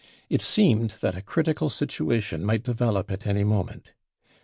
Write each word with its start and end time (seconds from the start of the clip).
It 0.31 0.41
# 0.41 0.43
seemed 0.57 0.95
that 1.01 1.15
a 1.15 1.21
critical 1.21 1.69
situation 1.69 2.43
might 2.43 2.63
develop 2.63 3.11
at 3.11 3.27
any 3.27 3.43
moment. 3.43 3.93